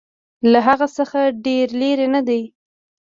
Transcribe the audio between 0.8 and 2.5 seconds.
څخه ډېر لیري نه دی.